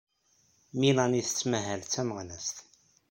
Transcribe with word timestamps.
Melanie 0.79 1.23
tettmahal 1.27 1.81
d 1.83 1.89
taneɣmast. 1.93 2.55